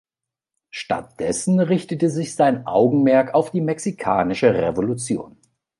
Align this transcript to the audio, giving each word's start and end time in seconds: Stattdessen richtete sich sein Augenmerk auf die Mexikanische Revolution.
Stattdessen 0.71 1.59
richtete 1.59 2.09
sich 2.09 2.33
sein 2.33 2.65
Augenmerk 2.65 3.35
auf 3.35 3.51
die 3.51 3.61
Mexikanische 3.61 4.51
Revolution. 4.51 5.37